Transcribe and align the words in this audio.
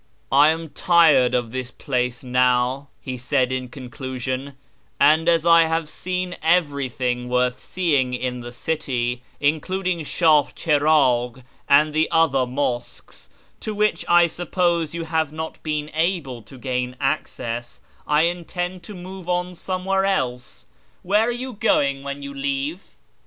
"I 0.31 0.49
am 0.49 0.69
tired 0.69 1.35
of 1.35 1.51
this 1.51 1.69
place 1.69 2.23
now," 2.23 2.87
he 3.01 3.17
said 3.17 3.51
in 3.51 3.69
conclusion," 3.69 4.55
and 4.99 5.29
as 5.29 5.45
I 5.45 5.65
have 5.67 5.87
seen 5.87 6.37
everything 6.41 7.29
worth 7.29 7.59
seeing 7.59 8.15
in 8.15 8.39
the 8.41 8.51
city, 8.51 9.21
including 9.39 10.03
Shah 10.03 10.45
Chiragh 10.55 11.43
and 11.69 11.93
the 11.93 12.07
other 12.09 12.47
mosques 12.47 13.29
(to 13.59 13.75
which, 13.75 14.03
I 14.09 14.25
suppose, 14.25 14.95
you 14.95 15.03
have 15.03 15.31
not 15.31 15.61
been 15.61 15.91
able 15.93 16.41
to 16.41 16.57
gain 16.57 16.95
access), 16.99 17.79
I 18.07 18.23
intend 18.23 18.81
to 18.85 18.95
move 18.95 19.29
on 19.29 19.53
some 19.53 19.85
where 19.85 20.05
else. 20.05 20.65
Where 21.03 21.27
are 21.27 21.31
you 21.31 21.53
going 21.53 22.01
when 22.01 22.23
you 22.23 22.33
leave 22.33 22.95